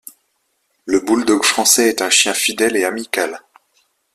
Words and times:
Le 0.87 0.99
bouledogue 0.99 1.43
français 1.43 1.87
est 1.89 2.01
un 2.01 2.09
chien 2.09 2.33
fidèle 2.33 2.75
et 2.75 2.85
amical. 2.85 3.39